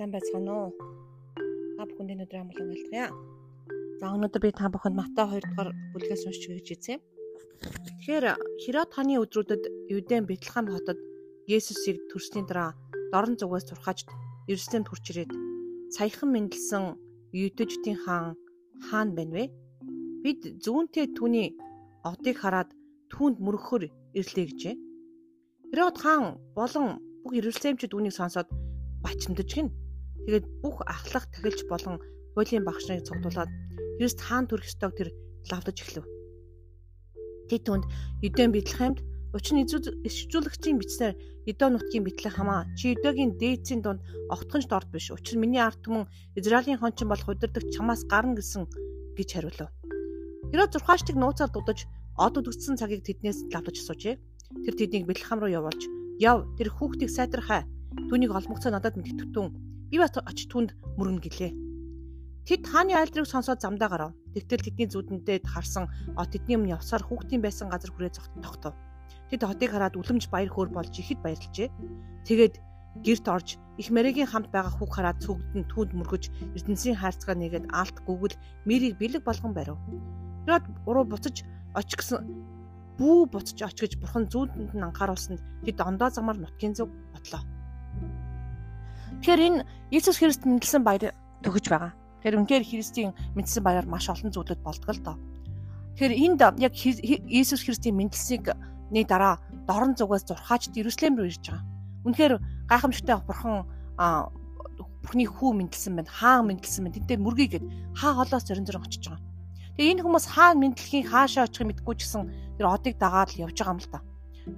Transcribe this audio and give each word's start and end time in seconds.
сайн 0.00 0.16
байцгаана 0.16 0.52
уу? 0.56 0.70
Та 1.76 1.84
бүхэнд 1.84 2.12
өнөөдөр 2.16 2.40
амгалан 2.40 2.72
айлтгая. 2.72 3.12
За 4.00 4.08
өнөөдөр 4.16 4.40
би 4.40 4.50
та 4.56 4.72
бүхэнд 4.72 4.96
Матай 4.96 5.28
2 5.28 5.44
дугаар 5.44 5.70
бүлгээс 5.92 6.24
уншиж 6.24 6.44
өгч 6.56 6.68
эзэм. 6.72 7.00
Тэгэхээр 7.84 8.24
Херод 8.64 8.90
хааны 8.96 9.20
өдрүүдэд 9.20 9.92
Юудэн 9.92 10.24
Бэтлехэм 10.24 10.72
хотод 10.72 10.96
Есүсийг 11.44 12.00
төрсний 12.08 12.48
дараа 12.48 12.72
дорн 13.12 13.36
зүгээс 13.36 13.68
турхаж 13.68 14.08
Ерүсалимд 14.48 14.88
хурч 14.88 15.04
ирээд 15.12 15.36
саяхан 15.92 16.32
мэндэлсэн 16.32 16.96
Юдэжтийн 17.36 18.00
хаан 18.00 18.40
хаан 18.88 19.12
байна 19.12 19.36
вэ? 19.36 19.44
Бид 20.24 20.40
зүүнтэй 20.64 21.12
түүний 21.12 21.52
одыг 22.08 22.40
хараад 22.40 22.72
түүнд 23.12 23.36
мөрөхөр 23.36 23.92
ирлээ 24.16 24.46
гэжээ. 24.48 24.74
Херод 25.76 25.96
хаан 26.00 26.40
болон 26.56 27.04
бүх 27.20 27.36
Ерүсалимчид 27.36 27.92
үүнийг 27.92 28.16
сонсоод 28.16 28.48
бачимдаж 29.04 29.52
гин. 29.52 29.68
Тэгээд 30.30 30.46
бүх 30.62 30.86
ахлах 30.86 31.26
тахилч 31.34 31.66
болон 31.66 31.98
хуулийн 32.38 32.62
багш 32.62 32.86
нарыг 32.86 33.02
цугдуулаад 33.02 33.50
Христ 33.98 34.22
хаан 34.22 34.46
төрөх 34.46 34.70
ёстойг 34.70 34.94
тэр 34.94 35.08
лавдаж 35.50 35.76
эхлэв. 35.82 36.06
Тэд 37.50 37.62
түнд 37.66 37.84
Юдэн 38.22 38.54
Бэтлехемд 38.54 39.02
учир 39.34 39.54
нь 39.58 39.66
исчүүлэгчийн 40.06 40.78
бичсээр 40.78 41.18
Идо 41.50 41.66
нутгийн 41.74 42.06
Бэтлехамаа 42.06 42.70
чи 42.78 42.94
Юдогийн 42.94 43.34
дээдсийн 43.42 43.82
дунд 43.82 44.06
огтхонч 44.30 44.70
дорд 44.70 44.86
биш. 44.94 45.10
Учир 45.10 45.34
миний 45.34 45.58
ард 45.58 45.82
түмэн 45.82 46.06
Израилийн 46.38 46.78
хончин 46.78 47.10
бол 47.10 47.18
удирдаг 47.26 47.66
чамаас 47.74 48.06
гарна 48.06 48.38
гэсэн 48.38 48.70
гэж 49.18 49.28
хариулв. 49.34 49.66
Херод 50.54 50.70
зурхааштыг 50.70 51.18
нууцаар 51.18 51.50
дудаж 51.50 51.90
од 52.14 52.38
үдгдсэн 52.38 52.78
цагийг 52.78 53.02
тэднээс 53.02 53.50
лавдаж 53.50 53.82
асуужээ. 53.82 54.14
Тэр 54.62 54.74
тэднийг 54.78 55.10
Бэтлехам 55.10 55.42
руу 55.42 55.50
явуулж 55.50 55.82
"Яв, 56.22 56.46
тэр 56.54 56.70
хүүхдийг 56.70 57.10
сайдрахаа 57.10 57.66
Түүнийг 57.90 58.30
олмогцоо 58.30 58.70
надад 58.70 58.94
мэдтгэвтэн 58.94 59.46
би 59.90 59.96
бас 59.98 60.14
очиж 60.14 60.46
түнд 60.48 60.70
мөргөн 60.96 61.20
гэлээ. 61.20 61.52
Тэд 62.46 62.62
хааны 62.66 62.94
айлдрыг 62.96 63.26
сонсоод 63.28 63.60
замдаа 63.60 63.88
гарав. 63.90 64.10
Тэгтэл 64.34 64.64
тэдний 64.64 64.88
зүудэндээ 64.90 65.44
харсан 65.44 65.90
о 66.16 66.24
тэдний 66.24 66.56
өмнө 66.56 66.74
явсаар 66.78 67.02
хүүхдийн 67.04 67.42
байсан 67.42 67.68
газар 67.68 67.90
хүрээ 67.92 68.14
тогтов. 68.42 68.74
Тэд 69.30 69.42
хотыг 69.46 69.70
хараад 69.70 69.94
үлэмж 69.94 70.30
баяр 70.30 70.50
хөөр 70.50 70.70
болж 70.74 70.94
ихэд 70.94 71.20
баярлжээ. 71.22 71.68
Тэгээд 72.26 72.54
гэрт 73.06 73.26
орж 73.30 73.48
их 73.78 73.88
мэрэгийн 73.94 74.26
хамт 74.26 74.50
байгаа 74.50 74.74
хүүг 74.74 74.90
хараад 74.90 75.22
цүгдэн 75.22 75.64
түүнд 75.70 75.94
мөргөж 75.94 76.24
эрдэнсийн 76.58 76.98
хайрцгаа 76.98 77.38
нэгээд 77.38 77.70
алт 77.70 77.96
гүгэл 78.02 78.34
мэрийг 78.66 78.98
бэлэг 78.98 79.22
болгон 79.22 79.54
барив. 79.54 79.78
Тэрод 80.42 80.64
уруу 80.90 81.06
буцаж 81.06 81.46
оч 81.78 81.90
гэсэн 81.94 82.18
бүү 82.98 83.30
буцаж 83.30 83.58
оч 83.62 83.78
гэж 83.78 83.92
бурхан 84.02 84.26
зүүдэнд 84.26 84.74
нь 84.74 84.86
анхааруулсанд 84.90 85.38
тэд 85.62 85.78
ондоо 85.78 86.10
замаар 86.10 86.38
нутгийн 86.42 86.74
зүг 86.74 86.90
бодлоо. 87.14 87.42
Тэгэхээр 89.20 89.40
энэ 89.40 89.64
Иесус 89.92 90.16
Христ 90.16 90.48
мэндэлсэн 90.48 90.80
баяр 90.80 91.12
төгөж 91.44 91.68
байгаа. 91.68 91.92
Тэгэхээр 92.24 92.40
үнээр 92.40 92.64
Христийн 92.64 93.12
мэндэлсэн 93.36 93.60
баяраар 93.60 93.88
маш 93.88 94.08
олон 94.08 94.32
зүйлүүд 94.32 94.64
болдгоо 94.64 94.94
л 94.96 95.04
доо. 95.04 95.16
Тэгэхээр 96.00 96.14
энд 96.24 96.40
яг 96.56 96.72
Иесус 96.72 97.60
Христийн 97.60 98.00
мэндэлсийг 98.00 98.56
нэг 98.88 99.04
дараа 99.12 99.36
дорн 99.68 99.92
зүгээс 99.92 100.24
зурхааж 100.24 100.72
Иерусалим 100.72 101.20
руу 101.20 101.28
ирж 101.28 101.44
байгаа. 101.52 101.64
Үнэхээр 102.08 102.34
гайхамшигтай 102.64 103.16
бурхан 103.20 103.68
бурхны 105.04 105.24
хүү 105.28 105.50
мэндэлсэн 105.68 106.00
байна. 106.00 106.08
Хаан 106.08 106.48
мэндэлсэн 106.48 106.82
байна. 106.88 106.96
Тэнтэй 106.96 107.18
мөргийгээд 107.20 107.64
хаа 108.00 108.24
холоос 108.24 108.44
зорин 108.48 108.64
зорин 108.64 108.84
очиж 108.84 109.04
байгаа. 109.04 109.20
Тэгээ 109.76 109.92
энэ 109.96 110.04
хүмүүс 110.04 110.26
хаан 110.32 110.56
мэдлэхийн 110.60 111.08
хаашаа 111.08 111.44
очихыг 111.48 111.68
мэдгүй 111.72 111.94
ч 111.96 112.00
гэсэн 112.04 112.22
тэр 112.56 112.66
одыг 112.68 112.96
дагаад 113.00 113.32
л 113.32 113.40
явж 113.48 113.56
байгаа 113.56 113.74
юм 113.76 113.80
л 113.80 113.92
та. 113.92 114.00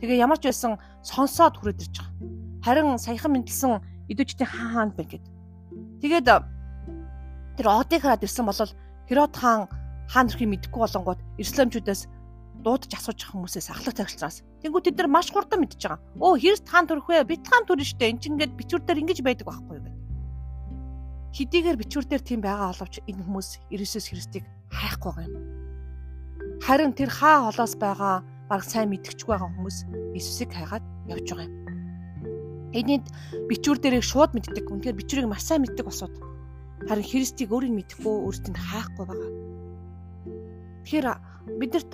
Тэгээ 0.02 0.22
ямар 0.22 0.38
ч 0.38 0.50
байсан 0.50 0.78
сонсоод 1.02 1.58
хүрээд 1.58 1.82
ирж 1.82 1.94
байгаа. 1.98 2.14
Харин 2.62 2.98
саяхан 2.98 3.34
мэдлсэн 3.38 3.72
идэвчдийн 4.08 4.48
хаан 4.50 4.72
хаанд 4.72 4.94
байна 4.96 5.10
гэд. 5.10 5.26
Тэгээд 6.02 6.26
тэр 7.58 7.66
одыг 7.68 8.00
хараад 8.02 8.24
ирсэн 8.24 8.46
бол 8.46 8.60
Херод 9.08 9.34
хаан 9.36 9.68
хаан 10.08 10.26
төрхийг 10.28 10.50
мэдэхгүй 10.50 10.80
болонгууд 10.82 11.20
Исламчуудаас 11.38 12.08
дуудаж 12.62 12.92
асууж 12.94 13.18
байгаа 13.18 13.34
хүмүүсээс 13.34 13.68
ахлах 13.70 13.96
цагчлаас. 13.98 14.42
Тэнгүү 14.62 14.80
тэд 14.86 14.96
нар 14.98 15.10
маш 15.10 15.28
хурдан 15.34 15.60
мэдчихэж 15.62 15.82
байгаа. 15.82 16.00
Өө 16.22 16.38
Христ 16.38 16.66
хаан 16.70 16.86
төрөх 16.86 17.08
вэ? 17.10 17.26
Бит 17.26 17.44
хаан 17.46 17.66
төрнө 17.66 17.82
штэ. 17.82 18.10
Энд 18.10 18.22
чинь 18.22 18.38
ингээд 18.38 18.54
бичвэр 18.54 18.82
дээр 18.86 19.02
ингэж 19.02 19.18
байдаг 19.26 19.46
байхгүй 19.50 19.74
юу 19.78 19.84
гэд. 19.84 19.98
Хэдийгээр 21.32 21.80
бичвэр 21.80 22.06
дээр 22.06 22.22
тийм 22.22 22.40
байгаа 22.44 22.70
боловч 22.70 22.94
энэ 23.08 23.24
хүмүүс 23.24 23.48
Иесус 23.74 24.06
Христийг 24.12 24.44
хайхгүй 24.70 25.10
байгаа 25.10 25.26
юм. 25.26 25.46
Харин 26.62 26.92
тэр 26.94 27.10
хаа 27.10 27.50
холоос 27.50 27.74
байгаа 27.80 28.22
баг 28.46 28.62
сайн 28.62 28.92
мэдгч 28.92 29.26
байгаа 29.26 29.48
хүмүүс 29.50 29.76
Иесусыг 30.14 30.52
хайгаад 30.54 30.84
явж 31.08 31.26
байгаа 31.32 31.48
юм. 31.48 31.61
Энийг 32.72 33.04
бичвэр 33.52 33.78
дээрээ 33.78 34.04
шууд 34.04 34.32
мэддэг. 34.32 34.64
Үнэхээр 34.64 34.96
бичвэрийг 34.96 35.28
маш 35.28 35.44
сайн 35.44 35.62
мэддэг 35.64 35.84
босоод 35.84 36.14
харин 36.88 37.06
Христийг 37.06 37.52
өөрийг 37.52 37.74
мэдэхгүй 37.76 38.14
өөртөө 38.26 38.56
хайхгүй 38.58 39.04
байгаа. 39.06 39.30
Тэгэхээр 40.82 41.06
биднэрт 41.60 41.92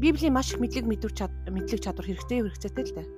Библийн 0.00 0.34
маш 0.34 0.52
их 0.52 0.60
мэдлэг 0.60 0.86
мэдвэр 0.90 1.14
чад 1.14 1.32
мэдлэг 1.46 1.80
чадвар 1.80 2.06
хэрэгтэй 2.08 2.42
хэрэгцээтэй 2.42 2.84
л 2.84 2.96
дээ. 2.98 3.08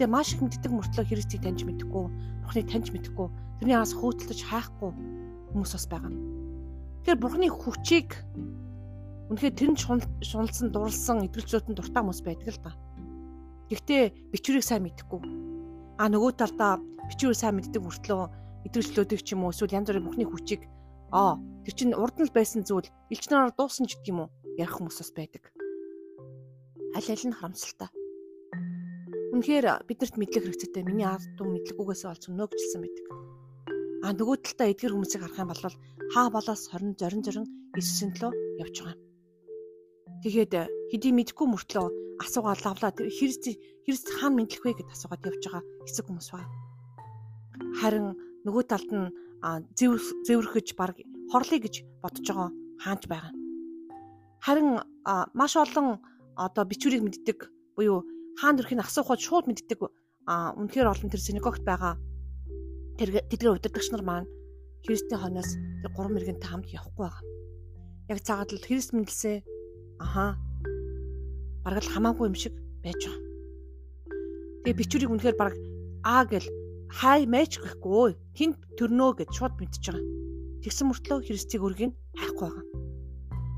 Тэгээ 0.00 0.10
маш 0.10 0.34
их 0.34 0.42
мэддэг 0.42 0.72
мөртлөө 0.74 1.06
Христийг 1.06 1.40
таньж 1.46 1.62
мэдэхгүй, 1.62 2.04
Бурхныг 2.44 2.66
таньж 2.66 2.90
мэдэхгүй, 2.90 3.28
тэрний 3.62 3.76
араас 3.78 3.94
хөөтөлж 3.94 4.40
хайхгүй 4.42 4.90
хүмүүс 5.54 5.72
бас 5.72 5.86
байгаа. 5.86 6.12
Тэгэхээр 7.06 7.22
Бурхны 7.22 7.46
хүчийг 7.48 8.10
үнэхээр 9.30 9.54
тэр 9.54 9.70
нь 9.72 9.80
шуналсан, 9.80 10.68
дурлсан, 10.74 11.24
идэвхжүүлсэн 11.30 11.72
дуртай 11.72 12.02
хүмүүс 12.02 12.20
байдаг 12.26 12.50
л 12.52 12.60
да. 12.60 12.72
Гэхдээ 13.70 14.34
бичвэрийг 14.34 14.66
сайн 14.66 14.84
мэдэхгүй 14.84 15.45
а 15.96 16.04
нөгөө 16.12 16.32
талдаа 16.36 16.72
бичвэр 17.08 17.36
сайн 17.36 17.56
мэддэг 17.56 17.82
мөртлөө 17.82 18.22
идэвхжлөөдөг 18.68 19.20
ч 19.24 19.28
юм 19.32 19.46
уу 19.46 19.52
эсвэл 19.54 19.76
янз 19.78 19.88
бүрийн 19.88 20.06
бүхний 20.06 20.28
хүчийг 20.28 20.62
аа 21.14 21.40
тэр 21.64 21.74
чинь 21.78 21.96
урд 21.96 22.16
нь 22.20 22.34
байсан 22.36 22.62
зүйл 22.68 22.88
элчнээр 23.12 23.54
дуусан 23.56 23.86
ч 23.88 23.96
гэдэг 23.96 24.12
юм 24.12 24.20
уу 24.26 24.28
ярих 24.60 24.74
хүмүүс 24.76 24.98
бас 25.00 25.12
байдаг. 25.14 25.44
Аль 26.96 27.10
аль 27.12 27.26
нь 27.28 27.38
харамсалтай. 27.38 27.90
Үнэхээр 29.32 29.66
биднэрт 29.88 30.16
мэдлэг 30.16 30.42
хэрэгцээтэй 30.44 30.82
миний 30.84 31.08
ард 31.08 31.26
тум 31.36 31.52
мэдлэггүйгээс 31.54 32.02
олж 32.08 32.22
өнөө 32.30 32.48
гжилсэн 32.48 32.80
байдаг. 32.82 33.06
А 34.04 34.08
нөгөө 34.16 34.36
талдаа 34.44 34.66
эдгэр 34.72 34.94
хүмүүсийг 34.94 35.22
харах 35.22 35.40
юм 35.42 35.50
бол 35.52 35.64
хаа 36.14 36.26
болоос 36.32 36.62
20 36.72 37.00
зорин 37.00 37.22
зорин 37.26 37.46
Иесусийн 37.76 38.12
төлөө 38.16 38.32
явж 38.62 38.76
байгаа 38.80 38.96
юм. 38.96 39.02
Тэгээд 40.24 40.52
хэдий 40.90 41.12
мэдгүй 41.12 41.46
мөртлөө 41.50 41.86
асуугаад 42.24 42.60
лавлаа 42.64 42.92
Христ 42.96 43.44
Христ 43.86 44.10
хаана 44.10 44.42
мэдлэх 44.42 44.66
вэ 44.66 44.82
гэд 44.82 44.90
асуугаад 44.90 45.22
явж 45.30 45.42
байгаа 45.46 45.62
хэсэг 45.86 46.04
хүмүүс 46.10 46.28
байна. 46.34 46.50
Харин 47.78 48.18
нөгөө 48.42 48.64
талд 48.66 48.90
нь 48.90 49.14
зэвэрхэж 50.26 50.74
баг 50.74 50.98
хорлыг 51.30 51.62
гэж 51.62 51.74
бодож 52.02 52.26
байгаа 52.26 52.50
хаанч 52.82 53.02
байгаа. 53.06 53.32
Харин 54.42 54.82
маш 55.38 55.54
олон 55.54 56.02
одоо 56.34 56.64
бичвэрийг 56.66 57.06
мэддэг 57.06 57.38
буюу 57.78 58.02
хаан 58.42 58.58
төрхийг 58.58 58.82
асуухад 58.82 59.22
шууд 59.22 59.46
мэддэг 59.46 59.78
үнэхээр 59.78 60.90
олон 60.90 61.06
тэр 61.06 61.22
синагогт 61.22 61.62
байгаа 61.62 61.94
тэр 62.98 63.22
тэдгээр 63.30 63.54
удирдагч 63.54 63.94
нар 63.94 64.02
маань 64.02 64.26
Христийн 64.82 65.22
хойноос 65.22 65.54
тэр 65.82 65.90
гурван 65.94 66.18
мэрэгэнтэй 66.18 66.50
хамт 66.50 66.74
явахгүй 66.74 67.06
байгаа. 67.06 67.22
Яг 68.10 68.18
цагаад 68.26 68.50
л 68.50 68.66
Христ 68.66 68.90
мэдлсээ 68.98 69.46
аха 70.02 70.34
бараг 71.62 71.86
л 71.86 71.92
хамаагүй 71.94 72.26
юм 72.30 72.34
шиг 72.34 72.54
байж 72.82 72.98
байгаа. 73.06 73.35
Тэгээ 74.66 74.82
бичвэрийг 74.82 75.14
үнэхээр 75.14 75.38
бараг 75.38 75.54
аа 76.02 76.26
гэл 76.26 76.50
хай 76.90 77.22
мэч 77.22 77.62
гэхгүй 77.62 78.18
тэнд 78.34 78.58
төрнөө 78.74 79.22
гэж 79.22 79.30
шууд 79.30 79.54
мэдчихэж 79.62 79.94
байгаа. 79.94 80.02
Тэгсэн 80.66 80.86
мөртлөө 80.90 81.18
Христийг 81.22 81.62
өргөнийг 81.62 81.94
хайхгүй 82.18 82.50
байгаа. 82.50 82.66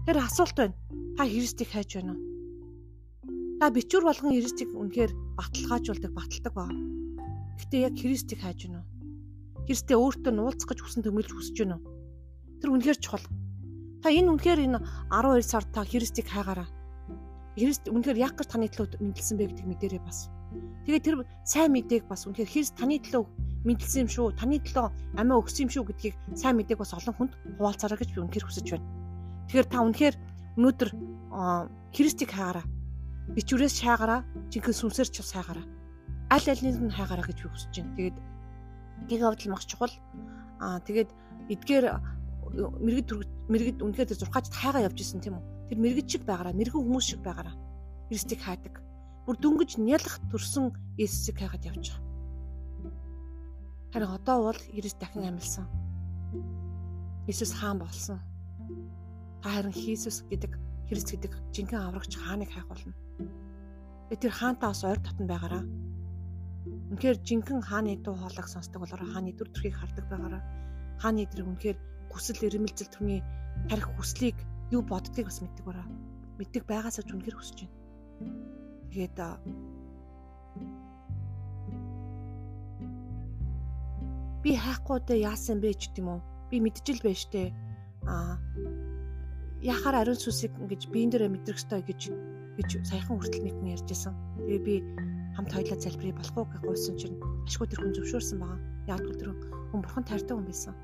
Тэр 0.04 0.16
асуулт 0.20 0.56
байна. 0.60 0.76
Та 1.16 1.24
Христийг 1.24 1.72
хайж 1.72 1.96
байна 1.96 2.12
уу? 2.12 2.20
Та 3.56 3.72
бичвэр 3.72 4.04
болгон 4.04 4.36
Христийг 4.36 4.68
үнэхээр 4.68 5.12
баталгаажуулдаг, 5.40 6.12
баталдаг 6.12 6.52
баа. 6.52 6.68
Гэтэ 7.56 7.88
яг 7.88 7.96
Христийг 7.96 8.44
хайж 8.44 8.68
байна 8.68 8.84
уу? 8.84 9.64
Христээ 9.64 9.96
өөртөө 9.96 10.32
нуулцах 10.36 10.68
гэж 10.76 10.78
хүсэн 10.84 11.08
төмөлж 11.08 11.32
хүсэж 11.32 11.56
байна 11.64 11.80
уу? 11.80 11.88
Тэр 12.60 12.68
үнэхээр 12.76 13.00
чухал. 13.00 13.24
Та 14.04 14.12
энэ 14.12 14.28
үнэхээр 14.28 14.60
энэ 14.60 14.78
12 15.08 15.40
сар 15.40 15.64
та 15.72 15.88
Христийг 15.88 16.28
хайгаараа. 16.28 16.68
Христ 17.56 17.88
үнэхээр 17.88 18.28
яг 18.28 18.36
гэж 18.36 18.48
таны 18.52 18.68
төлөө 18.68 19.00
мэдлсэн 19.00 19.40
бэ 19.40 19.56
гэдгийг 19.56 19.72
мэдэрээ 19.72 20.04
бас. 20.04 20.28
Тэгээд 20.86 21.04
тэр 21.04 21.16
сайн 21.44 21.70
мэдээг 21.72 22.04
бас 22.08 22.24
үнэхээр 22.26 22.48
Христ 22.48 22.74
таны 22.78 22.98
төлөө 23.02 23.24
мэдлсэн 23.68 24.06
юм 24.06 24.08
шүү. 24.08 24.26
Таны 24.38 24.56
төлөө 24.62 24.86
амиа 25.18 25.40
өгсөн 25.40 25.68
юм 25.68 25.72
шүү 25.72 25.84
гэдгийг 25.90 26.14
сайн 26.38 26.56
мэдээг 26.56 26.78
бас 26.78 26.94
олон 26.94 27.14
хүнд 27.16 27.32
хуваалцаарай 27.58 27.98
гэж 27.98 28.10
би 28.14 28.20
үнэхээр 28.22 28.46
хүсэж 28.46 28.66
байна. 28.72 28.86
Тэгэхээр 29.48 29.68
та 29.68 29.78
үнэхээр 29.84 30.16
өнөөдөр 30.58 30.90
Христийг 31.92 32.30
хаагаараа. 32.32 32.66
Бичвэрээс 33.36 33.74
шаагаараа, 33.76 34.24
жинхэнэ 34.48 34.78
сүнсээр 34.80 35.08
ч 35.12 35.20
хайгаараа. 35.20 35.66
Аль 36.32 36.48
алиныг 36.48 36.76
нь 36.88 36.96
хайгаараа 36.96 37.26
гэж 37.28 37.38
би 37.44 37.48
хүсэж 37.52 37.72
байна. 37.76 37.96
Тэгээд 37.96 38.16
гиг 39.08 39.20
авдал 39.22 39.52
маш 39.52 39.64
чухал. 39.68 39.94
Аа 40.60 40.80
тэгээд 40.80 41.10
эдгээр 41.52 41.84
мэрэгд 42.56 43.10
мэрэгд 43.52 43.78
үнэхээр 43.84 44.08
тэр 44.08 44.20
зурхаач 44.20 44.48
хайгаа 44.48 44.88
явж 44.88 44.98
исэн 45.00 45.20
тийм 45.20 45.36
үү? 45.36 45.44
Тэр 45.68 45.78
мэрэгд 45.84 46.08
шиг 46.08 46.22
байгаараа, 46.24 46.56
мэрэгэн 46.56 46.80
хүмүүс 46.80 47.06
шиг 47.12 47.20
байгаараа. 47.20 47.54
Христийг 48.08 48.40
хайдаг. 48.40 48.80
Бүр 49.28 49.36
дөнгөж 49.44 49.76
нялах 49.76 50.16
төрсөн 50.32 50.72
Иесусыг 50.96 51.36
хайгаад 51.36 51.68
явж 51.68 51.92
байгаа. 51.92 52.00
Харин 53.92 54.08
одоо 54.16 54.38
бол 54.48 54.60
Иесус 54.72 54.96
дахин 54.96 55.28
амилсан. 55.28 55.68
Иесус 57.28 57.52
хаан 57.52 57.76
болсон. 57.76 58.24
Та 59.44 59.52
харин 59.52 59.76
Иесус 59.76 60.24
гэдэг 60.32 60.56
Христ 60.88 61.12
гэдэг 61.12 61.32
жинхэнэ 61.52 61.76
аврагч 61.76 62.16
хааныг 62.16 62.48
хайх 62.48 62.72
болно. 62.72 62.96
Тэр 64.08 64.32
хаантаа 64.32 64.72
бас 64.72 64.80
ойр 64.88 64.96
татан 64.96 65.28
байгаараа. 65.28 65.64
Үнэхээр 66.88 67.20
жинхэнэ 67.20 67.68
хааны 67.68 68.00
дуу 68.00 68.16
хоолойг 68.16 68.48
сонсдог 68.48 68.80
болоор 68.80 69.04
хааны 69.12 69.36
дүр 69.36 69.52
төрхийг 69.52 69.76
хардаг 69.76 70.08
байгаараа. 70.08 70.42
Хааны 71.04 71.28
тэр 71.28 71.44
үнэхээр 71.44 71.76
хүсэл 72.08 72.48
эрмэлзэл 72.48 72.88
төрний 72.88 73.20
тарих 73.68 73.92
хүслийг 73.92 74.40
юу 74.72 74.80
боддгийг 74.80 75.28
бас 75.28 75.44
мэддэг 75.44 75.64
бараа. 75.68 75.84
Мэддэг 76.40 76.64
байгаасаа 76.64 77.04
ч 77.04 77.12
үнэхээр 77.12 77.36
хүсэж 77.36 77.68
байна. 77.68 77.76
Тэгээд 78.92 79.16
би 84.42 84.50
хайхгүй 84.56 84.98
дэ 85.04 85.14
яасан 85.28 85.60
бэ 85.60 85.74
ч 85.76 85.92
гэдэм 85.92 86.08
үү. 86.08 86.20
Би 86.48 86.56
мэдчихэл 86.64 87.04
байж 87.04 87.22
тээ. 87.28 87.52
Аа 88.08 88.38
яхаар 89.62 90.06
ариун 90.06 90.16
сүсийг 90.16 90.54
ингэж 90.56 90.88
биен 90.94 91.10
дээрээ 91.10 91.34
мэдрэх 91.34 91.58
ёстой 91.58 91.82
гэж 91.82 92.14
гэж 92.56 92.70
саяхан 92.86 93.18
хүртэл 93.18 93.44
нэг 93.44 93.54
хүн 93.58 93.74
ярьжсэн. 93.74 94.14
Тэгээ 94.46 94.62
би 94.62 94.74
хамт 95.34 95.50
хоёлаа 95.50 95.78
залбирая 95.78 96.14
болох 96.14 96.36
уу 96.38 96.46
гэж 96.46 96.62
гуйсан 96.62 96.94
чинь 96.98 97.18
ашгүй 97.46 97.66
тэр 97.66 97.80
хүн 97.82 97.94
зөвшөөрсөн 97.98 98.38
байгаа. 98.38 98.60
Яг 98.86 99.02
тэр 99.18 99.28
хүн 99.74 99.80
бурхан 99.82 100.04
тайртай 100.06 100.34
хүн 100.34 100.46
байсан. 100.46 100.74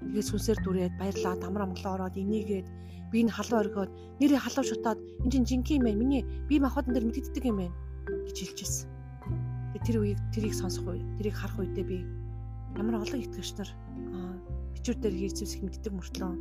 Тэгээ 0.00 0.24
сүнсээр 0.24 0.58
дүрээд 0.64 0.94
баярлаа 0.96 1.34
дамар 1.36 1.62
амглаа 1.68 1.92
ороод 1.96 2.16
энийгээд 2.16 2.68
би 3.12 3.16
энэ 3.20 3.34
халуун 3.36 3.60
оргиод 3.60 3.90
нэрээ 4.20 4.40
халуун 4.40 4.66
шутаад 4.68 4.98
энэ 5.22 5.32
чинь 5.32 5.48
жинхэнэ 5.48 5.76
юм 5.76 5.84
байна. 5.84 6.00
Миний 6.00 6.22
бие 6.48 6.60
махбодон 6.60 6.94
дээр 6.94 7.06
мэддэг 7.06 7.44
юм 7.44 7.56
байна 7.60 7.76
гэж 8.26 8.36
хэлчихсэн. 8.40 8.88
Тэгээ 9.76 9.84
тэр 9.86 9.96
үеийг 10.00 10.20
тэрийг 10.32 10.54
сонсох 10.56 10.86
үе, 10.88 11.04
тэрийг 11.18 11.36
харах 11.36 11.58
үедээ 11.60 11.84
би 11.84 11.98
ямар 12.78 13.02
олон 13.02 13.20
итгэгч 13.20 13.50
нар 13.58 13.70
бичвэр 14.74 14.98
дээр 14.98 15.14
Иесус 15.20 15.54
их 15.54 15.62
мэддэг 15.62 15.92
мөртлөө 15.92 16.32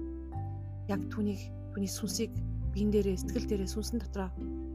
яг 0.88 1.02
түүнийг 1.12 1.42
түүний 1.74 1.92
сүнсийг 1.92 2.32
биен 2.74 2.90
дээрээ 2.94 3.18
сэтгэл 3.20 3.50
дээрээ 3.50 3.70
сүнсэн 3.70 4.00
дотроо 4.00 4.30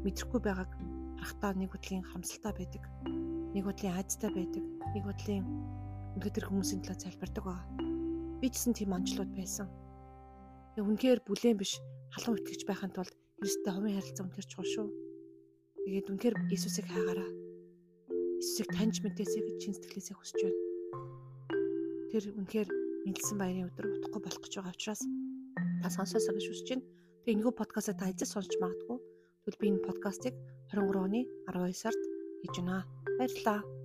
мэдрэхгүй 0.05 0.41
байгааг 0.45 0.71
харахтаа 1.19 1.57
нэг 1.57 1.73
бодлын 1.73 2.05
харамсалтай 2.05 2.53
байдаг. 2.53 2.83
Нэг 3.55 3.65
бодлын 3.65 3.97
айцтай 3.97 4.31
байдаг. 4.31 4.65
Нэг 4.93 5.05
үнэхээр 5.09 6.35
тэр 6.35 6.47
хүмүүсийн 6.47 6.83
талаар 6.85 7.01
залбирдаг 7.01 7.45
байгаа. 7.45 7.84
Би 8.45 8.53
ч 8.53 8.61
гэсэн 8.61 8.77
тийм 8.77 8.93
онцлог 8.93 9.33
байсан. 9.33 9.73
Тэгээ 10.77 10.85
үнэхээр 10.85 11.21
бүлээн 11.25 11.57
биш 11.57 11.81
халуун 12.13 12.45
итгэж 12.45 12.69
байхын 12.69 12.93
тулд 12.93 13.17
Христтэй 13.41 13.73
хувийн 13.73 13.97
харилцаа 13.97 14.29
үнэхээр 14.29 14.49
чухал 14.53 14.69
шүү. 14.69 14.89
Тэгээд 15.89 16.11
үнэхээр 16.13 16.37
Иесусыг 16.53 16.85
хайгаараа. 16.93 17.31
Иесусыг 18.37 18.69
таньж 18.69 19.01
мэдээсэй 19.01 19.41
гэж 19.49 19.57
чин 19.65 19.73
сэтгэлээсээ 19.73 20.17
хүсэж 20.21 20.41
байна 20.45 20.65
тэр 22.15 22.31
үнэхээр 22.31 22.71
мэдлсэн 23.11 23.39
баярын 23.43 23.67
өдөр 23.75 23.99
утахгүй 23.99 24.23
болох 24.23 24.43
гэж 24.47 24.55
байгаа 24.55 24.71
учраас 24.79 25.03
та 25.83 25.91
сонсоосоо 25.91 26.39
гэж 26.39 26.47
хүсэж 26.47 26.69
байна. 26.71 26.87
Тэгээ 27.27 27.35
энэхүү 27.43 27.55
подкастаа 27.59 27.99
та 27.99 28.07
эзэс 28.15 28.31
сонсч 28.39 28.55
магадгүй. 28.63 28.99
Тэгвэл 29.43 29.59
би 29.59 29.67
энэ 29.75 29.83
подкастыг 29.83 30.35
23 30.71 30.95
оны 30.95 31.21
12 31.51 31.75
сард 31.75 32.03
хийж 32.47 32.55
байна. 32.63 32.87
Баярлалаа. 33.19 33.84